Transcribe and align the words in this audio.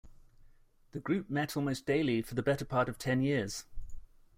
The 0.93 0.99
group 0.99 1.29
met 1.29 1.55
almost 1.55 1.85
daily 1.85 2.23
for 2.23 2.33
the 2.33 2.41
better 2.41 2.65
part 2.65 2.89
of 2.89 2.97
ten 2.97 3.21
years. 3.21 3.65